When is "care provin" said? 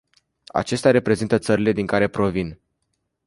1.85-2.59